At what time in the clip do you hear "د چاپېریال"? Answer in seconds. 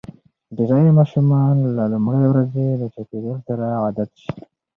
2.81-3.39